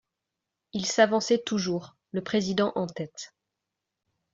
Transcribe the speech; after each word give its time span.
Il 0.73 0.87
s'avançait 0.87 1.37
toujours, 1.37 1.95
le 2.11 2.23
président 2.23 2.71
en 2.73 2.87
tête. 2.87 3.35